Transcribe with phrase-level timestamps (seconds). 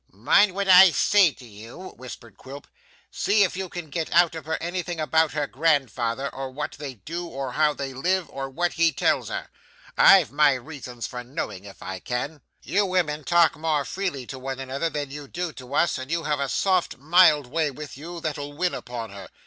[0.11, 2.65] 'Mind what I say to you,' whispered Quilp.
[3.11, 6.95] 'See if you can get out of her anything about her grandfather, or what they
[6.95, 9.49] do, or how they live, or what he tells her.
[9.95, 12.41] I've my reasons for knowing, if I can.
[12.63, 16.23] You women talk more freely to one another than you do to us, and you
[16.23, 19.29] have a soft, mild way with you that'll win upon her.